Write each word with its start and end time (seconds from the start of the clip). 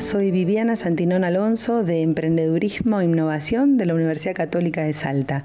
Soy 0.00 0.30
Viviana 0.30 0.76
Santinón 0.76 1.24
Alonso 1.24 1.84
de 1.84 2.00
Emprendedurismo 2.00 3.00
e 3.00 3.04
Innovación 3.04 3.76
de 3.76 3.84
la 3.84 3.94
Universidad 3.94 4.34
Católica 4.34 4.82
de 4.82 4.94
Salta. 4.94 5.44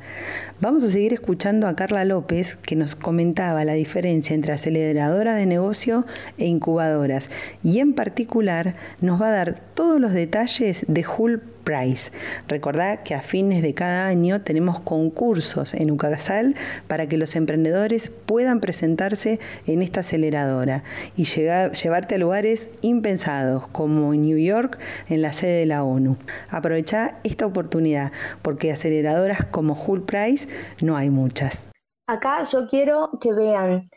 Vamos 0.62 0.82
a 0.86 0.90
seguir 0.90 1.12
escuchando 1.12 1.68
a 1.68 1.76
Carla 1.76 2.06
López 2.06 2.56
que 2.56 2.78
nos 2.78 2.96
comentaba 2.96 3.66
la 3.66 3.74
diferencia 3.74 4.34
entre 4.34 4.54
aceleradora 4.54 5.36
de 5.36 5.46
negocio 5.46 6.06
e 6.38 6.46
incubadoras 6.46 7.30
y 7.64 7.80
en 7.80 7.94
particular 7.94 8.76
nos 9.02 9.22
va 9.22 9.28
a 9.28 9.32
dar 9.32 9.60
todos 9.74 10.00
los 10.00 10.14
detalles 10.14 10.86
de 10.88 11.06
Hull 11.06 11.44
Price. 11.66 12.14
Recordad 12.48 13.04
que 13.04 13.16
a 13.16 13.22
fines 13.22 13.62
de 13.62 13.74
cada 13.74 14.08
año 14.08 14.42
tenemos 14.42 14.80
concursos 14.80 15.74
en 15.74 15.92
Ucasal 15.92 16.56
para 16.88 17.08
que 17.08 17.18
los 17.18 17.36
emprendedores 17.36 18.10
puedan 18.26 18.62
presentarse 18.62 19.42
en 19.68 19.82
esta 19.82 20.00
aceleradora 20.00 20.84
y 21.18 21.26
llegar, 21.26 21.74
llevarte 21.74 22.16
a 22.16 22.20
lugares 22.20 22.70
impensados 22.82 23.68
como 23.70 24.14
New 24.14 24.38
York 24.38 24.80
en 25.10 25.22
la 25.22 25.34
sede 25.34 25.60
de 25.60 25.66
la 25.66 25.84
ONU. 25.84 26.16
Aprovecha 26.50 27.20
esta 27.24 27.46
oportunidad 27.46 28.14
porque 28.42 28.72
aceleradoras 28.72 29.46
como 29.46 29.74
Hull 29.74 30.04
Price 30.04 30.48
no 30.82 30.96
hay 30.96 31.10
muchas. 31.10 31.66
Acá 32.08 32.44
yo 32.44 32.68
quiero 32.68 33.10
que 33.20 33.34
vean, 33.34 33.90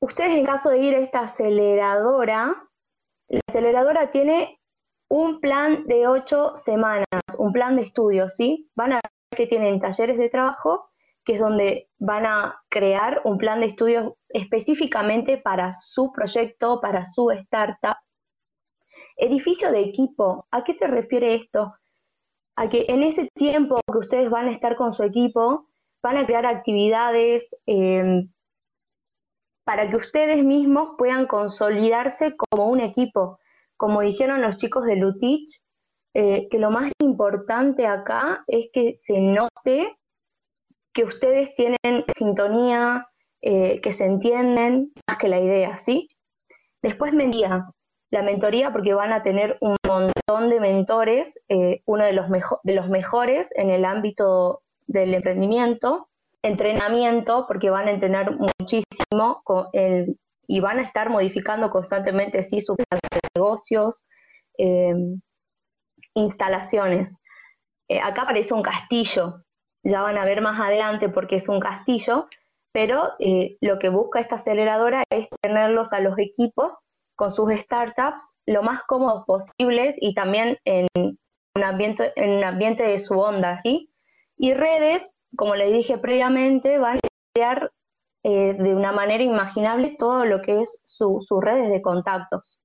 ustedes 0.00 0.32
en 0.32 0.46
caso 0.46 0.70
de 0.70 0.78
ir 0.78 0.94
a 0.94 0.98
esta 0.98 1.20
aceleradora, 1.20 2.54
la 3.28 3.40
aceleradora 3.48 4.10
tiene 4.10 4.58
un 5.08 5.40
plan 5.40 5.86
de 5.86 6.06
ocho 6.08 6.54
semanas, 6.56 7.06
un 7.38 7.52
plan 7.52 7.76
de 7.76 7.82
estudio, 7.82 8.28
¿sí? 8.28 8.70
Van 8.74 8.92
a 8.92 8.96
ver 8.96 9.36
que 9.36 9.46
tienen 9.46 9.80
talleres 9.80 10.18
de 10.18 10.28
trabajo, 10.28 10.90
que 11.24 11.34
es 11.34 11.40
donde 11.40 11.90
van 11.98 12.26
a 12.26 12.62
crear 12.68 13.20
un 13.24 13.38
plan 13.38 13.60
de 13.60 13.66
estudio 13.66 14.16
específicamente 14.28 15.38
para 15.38 15.72
su 15.72 16.12
proyecto, 16.12 16.80
para 16.80 17.04
su 17.04 17.30
startup. 17.30 17.96
Edificio 19.16 19.70
de 19.70 19.80
equipo, 19.80 20.46
¿a 20.50 20.64
qué 20.64 20.72
se 20.72 20.86
refiere 20.86 21.34
esto? 21.34 21.74
A 22.56 22.68
que 22.68 22.86
en 22.88 23.02
ese 23.02 23.28
tiempo 23.34 23.80
que 23.92 23.98
ustedes 23.98 24.30
van 24.30 24.48
a 24.48 24.52
estar 24.52 24.76
con 24.76 24.92
su 24.92 25.02
equipo, 25.02 25.68
van 26.02 26.16
a 26.16 26.26
crear 26.26 26.46
actividades 26.46 27.54
eh, 27.66 28.26
para 29.64 29.90
que 29.90 29.96
ustedes 29.96 30.44
mismos 30.44 30.90
puedan 30.96 31.26
consolidarse 31.26 32.36
como 32.36 32.68
un 32.68 32.80
equipo 32.80 33.38
como 33.76 34.00
dijeron 34.00 34.40
los 34.40 34.56
chicos 34.56 34.84
de 34.84 34.96
Lutich, 34.96 35.60
eh, 36.14 36.48
que 36.50 36.58
lo 36.58 36.70
más 36.70 36.90
importante 36.98 37.86
acá 37.86 38.42
es 38.46 38.70
que 38.72 38.94
se 38.96 39.20
note 39.20 39.98
que 40.94 41.04
ustedes 41.04 41.54
tienen 41.54 42.04
sintonía, 42.16 43.06
eh, 43.42 43.82
que 43.82 43.92
se 43.92 44.06
entienden 44.06 44.92
más 45.06 45.18
que 45.18 45.28
la 45.28 45.40
idea, 45.40 45.76
¿sí? 45.76 46.08
Después 46.80 47.12
mentoría, 47.12 47.66
la 48.10 48.22
mentoría 48.22 48.72
porque 48.72 48.94
van 48.94 49.12
a 49.12 49.22
tener 49.22 49.58
un 49.60 49.76
montón 49.86 50.48
de 50.48 50.58
mentores, 50.58 51.38
eh, 51.50 51.82
uno 51.84 52.06
de 52.06 52.14
los, 52.14 52.88
mejores 52.88 53.50
en 53.54 53.68
el 53.68 53.84
ámbito 53.84 54.62
del 54.86 55.12
emprendimiento, 55.12 56.08
entrenamiento 56.40 57.44
porque 57.46 57.68
van 57.68 57.88
a 57.88 57.92
entrenar 57.92 58.36
muchísimo 58.38 59.42
y 60.48 60.60
van 60.60 60.78
a 60.78 60.82
estar 60.82 61.10
modificando 61.10 61.70
constantemente 61.70 62.42
sí, 62.42 62.60
sus 62.60 62.76
negocios, 63.36 64.04
em, 64.58 65.20
instalaciones. 66.14 67.18
Eh, 67.88 68.00
acá 68.00 68.22
aparece 68.22 68.54
un 68.54 68.62
castillo, 68.62 69.44
ya 69.84 70.02
van 70.02 70.18
a 70.18 70.24
ver 70.24 70.40
más 70.40 70.58
adelante 70.60 71.08
porque 71.08 71.36
es 71.36 71.48
un 71.48 71.60
castillo, 71.60 72.28
pero 72.72 73.12
eh, 73.20 73.56
lo 73.60 73.78
que 73.78 73.88
busca 73.88 74.20
esta 74.20 74.36
aceleradora 74.36 75.02
es 75.10 75.28
tenerlos 75.40 75.92
a 75.92 76.00
los 76.00 76.18
equipos 76.18 76.78
con 77.16 77.32
sus 77.32 77.50
startups 77.52 78.38
lo 78.46 78.62
más 78.62 78.82
cómodos 78.82 79.24
posibles 79.24 79.96
y 79.98 80.14
también 80.14 80.58
en 80.64 80.86
un 80.94 81.64
ambiente, 81.64 82.12
de 82.82 82.98
su 82.98 83.18
onda, 83.18 83.56
¿sí? 83.58 83.90
Y 84.36 84.52
redes, 84.52 85.14
como 85.36 85.54
les 85.54 85.72
dije 85.72 85.96
previamente, 85.96 86.78
van 86.78 86.98
a 86.98 87.08
crear 87.34 87.72
eh, 88.24 88.54
de 88.54 88.74
una 88.74 88.92
manera 88.92 89.24
imaginable 89.24 89.96
todo 89.98 90.26
lo 90.26 90.42
que 90.42 90.60
es 90.60 90.80
sus 90.84 91.26
redes 91.40 91.70
de 91.70 91.80
contactos. 91.80 92.60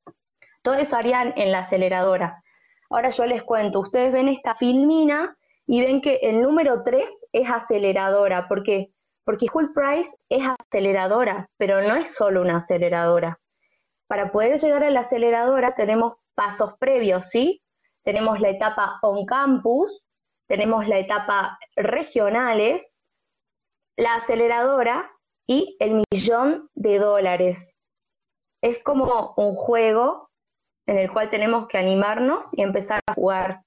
Todo 0.62 0.76
eso 0.76 0.96
harían 0.96 1.34
en 1.38 1.52
la 1.52 1.60
aceleradora. 1.60 2.44
Ahora 2.90 3.10
yo 3.10 3.26
les 3.26 3.44
cuento, 3.44 3.80
ustedes 3.80 4.12
ven 4.12 4.28
esta 4.28 4.54
filmina 4.54 5.38
y 5.66 5.82
ven 5.82 6.02
que 6.02 6.20
el 6.24 6.42
número 6.42 6.84
3 6.84 7.30
es 7.32 7.50
aceleradora. 7.50 8.48
¿Por 8.48 8.64
qué? 8.64 8.92
Porque 9.24 9.48
Hull 9.54 9.74
Price 9.74 10.18
es 10.30 10.44
aceleradora, 10.60 11.50
pero 11.58 11.82
no 11.82 11.96
es 11.96 12.14
solo 12.14 12.42
una 12.42 12.58
aceleradora. 12.58 13.40
Para 14.08 14.32
poder 14.32 14.60
llegar 14.60 14.84
a 14.84 14.92
la 14.92 15.02
aceleradora 15.02 15.74
tenemos 15.74 16.16
pasos 16.36 16.74
previos, 16.80 17.30
¿sí? 17.30 17.64
Tenemos 18.04 18.40
la 18.40 18.50
etapa 18.50 19.00
on 19.04 19.26
campus, 19.26 20.04
tenemos 20.48 20.88
la 20.88 20.98
etapa 21.00 21.58
regionales, 21.76 23.04
la 23.96 24.16
aceleradora 24.16 25.10
y 25.48 25.78
el 25.80 26.04
millón 26.12 26.70
de 26.74 27.00
dólares. 27.00 27.78
Es 28.62 28.84
como 28.84 29.34
un 29.38 29.56
juego 29.56 30.31
en 30.92 31.00
el 31.00 31.10
cual 31.10 31.30
tenemos 31.30 31.68
que 31.68 31.78
animarnos 31.78 32.50
y 32.54 32.62
empezar 32.62 33.00
a 33.08 33.14
jugar. 33.14 33.62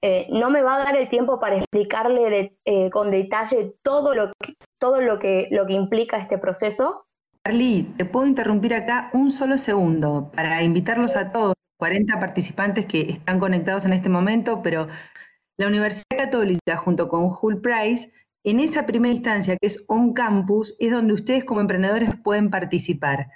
Eh, 0.00 0.28
no 0.30 0.48
me 0.48 0.62
va 0.62 0.76
a 0.76 0.84
dar 0.84 0.96
el 0.96 1.08
tiempo 1.08 1.40
para 1.40 1.56
explicarle 1.56 2.56
eh, 2.64 2.88
con 2.90 3.10
detalle 3.10 3.74
todo, 3.82 4.14
lo 4.14 4.32
que, 4.38 4.54
todo 4.78 5.00
lo, 5.00 5.18
que, 5.18 5.48
lo 5.50 5.66
que 5.66 5.72
implica 5.72 6.18
este 6.18 6.38
proceso. 6.38 7.06
Carly, 7.42 7.82
te 7.96 8.04
puedo 8.04 8.26
interrumpir 8.26 8.74
acá 8.74 9.10
un 9.12 9.32
solo 9.32 9.58
segundo 9.58 10.30
para 10.36 10.62
invitarlos 10.62 11.16
a 11.16 11.32
todos, 11.32 11.54
40 11.78 12.20
participantes 12.20 12.86
que 12.86 13.00
están 13.10 13.40
conectados 13.40 13.84
en 13.84 13.92
este 13.92 14.08
momento, 14.08 14.62
pero 14.62 14.86
la 15.58 15.66
Universidad 15.66 16.16
Católica 16.16 16.76
junto 16.76 17.08
con 17.08 17.36
Hull 17.40 17.60
Price 17.60 18.08
en 18.44 18.60
esa 18.60 18.86
primera 18.86 19.12
instancia, 19.12 19.56
que 19.56 19.66
es 19.66 19.84
on 19.88 20.14
campus, 20.14 20.76
es 20.78 20.92
donde 20.92 21.14
ustedes 21.14 21.42
como 21.42 21.60
emprendedores 21.60 22.10
pueden 22.22 22.50
participar. 22.50 23.30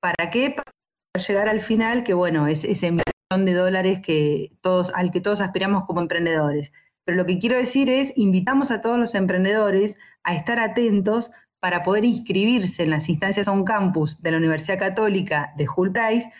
¿Para 0.00 0.30
qué? 0.30 0.50
Para 0.50 0.70
llegar 1.18 1.48
al 1.48 1.60
final, 1.60 2.04
que 2.04 2.14
bueno, 2.14 2.46
es 2.46 2.64
ese 2.64 2.90
millón 2.90 3.44
de 3.44 3.54
dólares 3.54 4.00
que 4.00 4.52
todos, 4.60 4.92
al 4.94 5.10
que 5.10 5.20
todos 5.20 5.40
aspiramos 5.40 5.84
como 5.84 6.00
emprendedores. 6.00 6.72
Pero 7.04 7.16
lo 7.16 7.26
que 7.26 7.38
quiero 7.38 7.56
decir 7.56 7.90
es, 7.90 8.12
invitamos 8.16 8.70
a 8.70 8.80
todos 8.80 8.98
los 8.98 9.14
emprendedores 9.14 9.98
a 10.22 10.34
estar 10.34 10.60
atentos 10.60 11.30
para 11.58 11.82
poder 11.82 12.04
inscribirse 12.04 12.84
en 12.84 12.90
las 12.90 13.08
instancias 13.08 13.48
on 13.48 13.64
campus 13.64 14.22
de 14.22 14.30
la 14.30 14.38
Universidad 14.38 14.78
Católica 14.78 15.52
de 15.56 15.66
Hull 15.74 15.92
Price, 15.92 16.30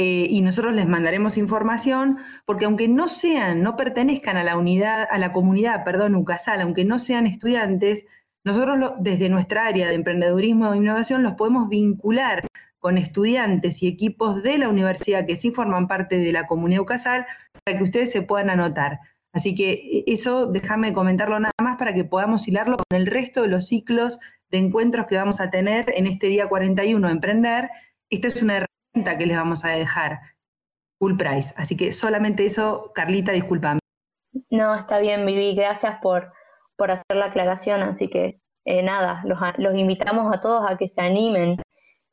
eh, 0.00 0.26
y 0.30 0.42
nosotros 0.42 0.74
les 0.74 0.86
mandaremos 0.86 1.36
información, 1.38 2.18
porque 2.46 2.66
aunque 2.66 2.86
no 2.86 3.08
sean, 3.08 3.62
no 3.62 3.74
pertenezcan 3.74 4.36
a 4.36 4.44
la 4.44 4.56
unidad, 4.56 5.08
a 5.10 5.18
la 5.18 5.32
comunidad, 5.32 5.82
perdón, 5.84 6.14
UCASAL, 6.14 6.60
aunque 6.60 6.84
no 6.84 7.00
sean 7.00 7.26
estudiantes, 7.26 8.04
nosotros 8.44 8.92
desde 9.00 9.28
nuestra 9.28 9.66
área 9.66 9.88
de 9.88 9.94
emprendedurismo 9.94 10.72
e 10.72 10.76
innovación 10.76 11.24
los 11.24 11.34
podemos 11.34 11.68
vincular 11.68 12.46
con 12.78 12.98
estudiantes 12.98 13.82
y 13.82 13.88
equipos 13.88 14.42
de 14.42 14.58
la 14.58 14.68
universidad 14.68 15.26
que 15.26 15.36
sí 15.36 15.50
forman 15.50 15.88
parte 15.88 16.18
de 16.18 16.32
la 16.32 16.46
comunidad 16.46 16.82
UCASAL 16.82 17.26
para 17.64 17.78
que 17.78 17.84
ustedes 17.84 18.12
se 18.12 18.22
puedan 18.22 18.50
anotar. 18.50 19.00
Así 19.32 19.54
que 19.54 19.72
eh, 19.72 20.04
eso 20.06 20.46
déjame 20.46 20.92
comentarlo 20.92 21.38
nada 21.38 21.52
más 21.60 21.76
para 21.76 21.94
que 21.94 22.04
podamos 22.04 22.48
hilarlo 22.48 22.76
con 22.76 22.98
el 22.98 23.06
resto 23.06 23.42
de 23.42 23.48
los 23.48 23.66
ciclos 23.66 24.20
de 24.50 24.58
encuentros 24.58 25.06
que 25.06 25.16
vamos 25.16 25.40
a 25.40 25.50
tener 25.50 25.92
en 25.96 26.06
este 26.06 26.28
día 26.28 26.48
41 26.48 27.08
Emprender. 27.08 27.70
Esta 28.10 28.28
es 28.28 28.42
una 28.42 28.66
que 28.94 29.26
les 29.26 29.36
vamos 29.36 29.64
a 29.64 29.70
dejar 29.70 30.20
full 30.98 31.16
price. 31.16 31.54
Así 31.56 31.76
que 31.76 31.92
solamente 31.92 32.44
eso, 32.44 32.92
Carlita, 32.94 33.32
discúlpame. 33.32 33.80
No, 34.50 34.74
está 34.74 34.98
bien, 34.98 35.24
Vivi, 35.26 35.54
gracias 35.54 35.98
por, 36.00 36.32
por 36.76 36.90
hacer 36.90 37.16
la 37.16 37.26
aclaración. 37.26 37.82
Así 37.82 38.08
que 38.08 38.40
eh, 38.64 38.82
nada, 38.82 39.22
los, 39.24 39.38
los, 39.58 39.74
invitamos 39.76 40.34
a 40.34 40.40
todos 40.40 40.68
a 40.68 40.76
que 40.76 40.88
se 40.88 41.00
animen. 41.00 41.60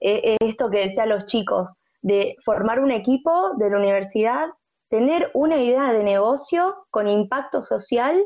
Eh, 0.08 0.38
esto 0.40 0.70
que 0.70 0.88
decía 0.88 1.08
los 1.08 1.26
chicos, 1.26 1.74
de 2.04 2.36
formar 2.46 2.80
un 2.80 2.92
equipo 2.92 3.56
de 3.58 3.72
la 3.72 3.78
universidad, 3.78 4.50
tener 4.88 5.32
una 5.34 5.58
idea 5.58 5.92
de 5.94 6.04
negocio 6.04 6.86
con 6.92 7.08
impacto 7.08 7.64
social, 7.64 8.24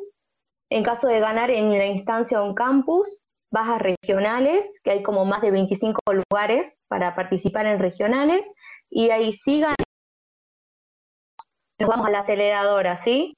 en 0.69 0.83
caso 0.83 1.07
de 1.07 1.21
ganar 1.21 1.51
en 1.51 1.69
la 1.69 1.85
instancia 1.85 2.41
un 2.41 2.53
campus, 2.53 3.21
bajas 3.49 3.81
regionales, 3.81 4.81
que 4.83 4.91
hay 4.91 5.03
como 5.03 5.23
más 5.23 5.41
de 5.41 5.51
25 5.51 6.01
lugares 6.29 6.81
para 6.89 7.15
participar 7.15 7.65
en 7.65 7.79
regionales, 7.79 8.53
y 8.89 9.11
ahí 9.11 9.31
sigan, 9.31 9.75
nos 11.79 11.89
vamos 11.89 12.07
a 12.07 12.11
la 12.11 12.19
aceleradora, 12.19 12.97
¿sí? 12.97 13.37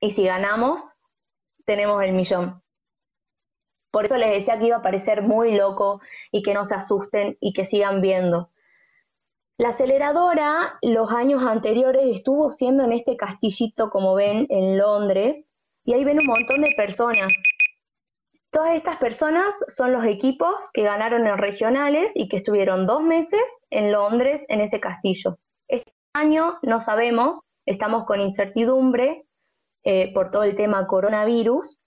Y 0.00 0.12
si 0.12 0.24
ganamos, 0.24 0.94
tenemos 1.66 2.00
el 2.04 2.12
millón. 2.12 2.62
Por 3.90 4.04
eso 4.04 4.16
les 4.16 4.30
decía 4.30 4.58
que 4.58 4.66
iba 4.66 4.76
a 4.76 4.82
parecer 4.82 5.22
muy 5.22 5.56
loco 5.56 6.00
y 6.30 6.42
que 6.42 6.54
no 6.54 6.64
se 6.64 6.74
asusten 6.74 7.36
y 7.40 7.52
que 7.52 7.64
sigan 7.64 8.00
viendo. 8.00 8.50
La 9.56 9.70
aceleradora 9.70 10.78
los 10.82 11.10
años 11.12 11.42
anteriores 11.42 12.04
estuvo 12.06 12.50
siendo 12.50 12.84
en 12.84 12.92
este 12.92 13.16
castillito, 13.16 13.90
como 13.90 14.14
ven, 14.14 14.46
en 14.50 14.78
Londres, 14.78 15.52
y 15.84 15.94
ahí 15.94 16.04
ven 16.04 16.20
un 16.20 16.26
montón 16.26 16.60
de 16.60 16.70
personas 16.76 17.32
Todas 18.50 18.76
estas 18.76 18.96
personas 18.96 19.54
son 19.68 19.92
los 19.92 20.04
equipos 20.04 20.72
que 20.72 20.82
ganaron 20.82 21.26
en 21.26 21.36
regionales 21.36 22.10
y 22.14 22.28
que 22.28 22.38
estuvieron 22.38 22.86
dos 22.86 23.02
meses 23.02 23.42
en 23.68 23.92
Londres 23.92 24.44
en 24.48 24.62
ese 24.62 24.80
castillo. 24.80 25.38
Están 25.68 25.94
año 26.14 26.58
no 26.62 26.80
sabemos, 26.80 27.42
estamos 27.66 28.04
con 28.04 28.20
incertidumbre 28.20 29.26
eh, 29.84 30.12
por 30.14 30.30
todo 30.30 30.44
el 30.44 30.56
tema 30.56 30.86
coronavirus, 30.86 31.78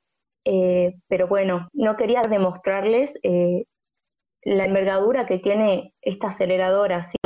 eh, 0.46 0.96
pero 1.08 1.28
bueno, 1.28 1.70
no 1.74 1.96
quería 1.96 2.22
demostrarles 2.24 3.20
eh, 3.24 3.66
la 4.44 4.66
envergadura 4.66 5.26
que 5.26 5.40
tiene 5.40 5.94
esta 6.02 6.28
aceleradora. 6.28 7.04
¿sí? 7.04 7.18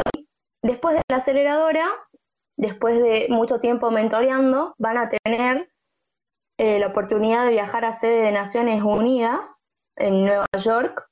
Después 0.62 0.96
de 0.96 1.02
la 1.10 1.18
aceleradora, 1.18 1.88
después 2.58 3.02
de 3.02 3.28
mucho 3.30 3.60
tiempo 3.60 3.92
mentoreando, 3.92 4.76
van 4.78 4.98
a 4.98 5.10
tener 5.10 5.70
la 6.58 6.88
oportunidad 6.88 7.44
de 7.44 7.52
viajar 7.52 7.84
a 7.84 7.92
sede 7.92 8.22
de 8.22 8.32
Naciones 8.32 8.82
Unidas 8.82 9.62
en 9.98 10.24
Nueva 10.24 10.48
York 10.58 11.06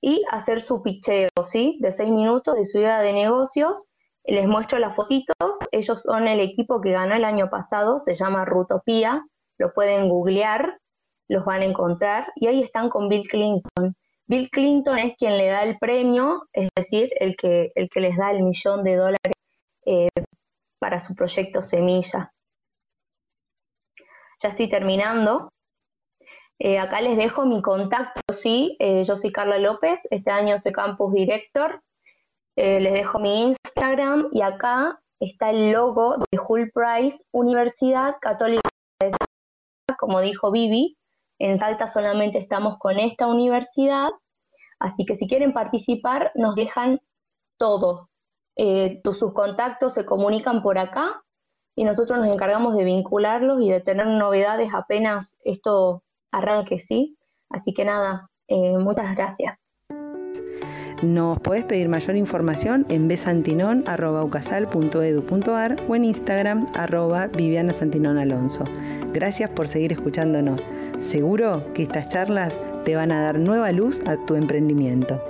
y 0.00 0.24
hacer 0.30 0.60
su 0.62 0.82
picheo, 0.82 1.30
¿sí? 1.44 1.78
De 1.80 1.92
seis 1.92 2.10
minutos 2.10 2.54
de 2.54 2.64
su 2.64 2.78
idea 2.78 3.00
de 3.00 3.12
negocios. 3.12 3.86
Les 4.24 4.46
muestro 4.46 4.78
las 4.78 4.94
fotitos. 4.94 5.58
Ellos 5.72 6.02
son 6.02 6.28
el 6.28 6.40
equipo 6.40 6.80
que 6.80 6.92
ganó 6.92 7.14
el 7.14 7.24
año 7.24 7.48
pasado, 7.50 7.98
se 7.98 8.14
llama 8.14 8.44
Rutopía. 8.44 9.24
Lo 9.58 9.72
pueden 9.72 10.08
googlear, 10.08 10.78
los 11.28 11.44
van 11.44 11.62
a 11.62 11.66
encontrar. 11.66 12.32
Y 12.36 12.46
ahí 12.46 12.62
están 12.62 12.88
con 12.88 13.08
Bill 13.08 13.28
Clinton. 13.28 13.94
Bill 14.26 14.50
Clinton 14.50 14.98
es 14.98 15.16
quien 15.16 15.38
le 15.38 15.46
da 15.46 15.62
el 15.62 15.78
premio, 15.78 16.42
es 16.52 16.68
decir, 16.76 17.10
el 17.18 17.36
que, 17.36 17.72
el 17.74 17.88
que 17.88 18.00
les 18.00 18.16
da 18.16 18.30
el 18.30 18.42
millón 18.42 18.84
de 18.84 18.96
dólares 18.96 19.36
eh, 19.86 20.08
para 20.78 21.00
su 21.00 21.14
proyecto 21.14 21.62
Semilla. 21.62 22.32
Ya 24.42 24.50
estoy 24.50 24.68
terminando. 24.68 25.50
Eh, 26.58 26.78
acá 26.78 27.00
les 27.00 27.16
dejo 27.16 27.46
mi 27.46 27.62
contacto, 27.62 28.20
sí, 28.34 28.76
eh, 28.80 29.04
yo 29.04 29.16
soy 29.16 29.30
Carla 29.30 29.58
López, 29.58 30.00
este 30.10 30.30
año 30.30 30.58
soy 30.58 30.72
Campus 30.72 31.14
Director, 31.14 31.80
les 32.56 32.92
dejo 32.92 33.20
mi 33.20 33.54
Instagram 33.54 34.28
y 34.32 34.42
acá 34.42 34.98
está 35.20 35.50
el 35.50 35.70
logo 35.70 36.16
de 36.16 36.38
Hull 36.40 36.72
Price, 36.74 37.24
Universidad 37.30 38.16
Católica 38.20 38.68
de 39.00 39.12
como 39.96 40.20
dijo 40.20 40.50
Vivi, 40.50 40.98
en 41.38 41.58
Salta 41.58 41.86
solamente 41.86 42.38
estamos 42.38 42.78
con 42.78 42.98
esta 42.98 43.26
universidad, 43.26 44.10
así 44.78 45.04
que 45.04 45.14
si 45.14 45.28
quieren 45.28 45.52
participar 45.52 46.32
nos 46.34 46.54
dejan 46.54 47.00
todo, 47.58 48.08
sus 49.04 49.32
contactos 49.32 49.94
se 49.94 50.04
comunican 50.04 50.62
por 50.62 50.78
acá 50.78 51.22
y 51.76 51.84
nosotros 51.84 52.18
nos 52.18 52.28
encargamos 52.28 52.74
de 52.76 52.84
vincularlos 52.84 53.60
y 53.60 53.70
de 53.70 53.80
tener 53.80 54.06
novedades 54.06 54.70
apenas 54.74 55.38
esto 55.44 56.02
arranque, 56.32 56.80
¿sí? 56.80 57.16
Así 57.50 57.72
que 57.72 57.84
nada, 57.84 58.30
eh, 58.48 58.76
muchas 58.78 59.14
gracias. 59.14 59.56
Nos 61.02 61.38
podés 61.38 61.64
pedir 61.64 61.88
mayor 61.88 62.16
información 62.16 62.84
en 62.88 63.06
besantinon.ucasal.edu.ar 63.06 65.76
o 65.86 65.94
en 65.94 66.04
Instagram 66.04 66.66
arroba 66.74 67.28
Viviana 67.28 67.72
Alonso. 68.20 68.64
Gracias 69.12 69.48
por 69.50 69.68
seguir 69.68 69.92
escuchándonos. 69.92 70.68
Seguro 70.98 71.72
que 71.72 71.84
estas 71.84 72.08
charlas 72.08 72.60
te 72.84 72.96
van 72.96 73.12
a 73.12 73.22
dar 73.22 73.38
nueva 73.38 73.70
luz 73.70 74.02
a 74.06 74.16
tu 74.26 74.34
emprendimiento. 74.34 75.22